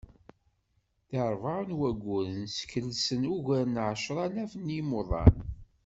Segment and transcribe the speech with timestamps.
[1.09, 5.35] Di rebɛa n wugguren, skelsen ugar n ɛecralaf n yimuḍan.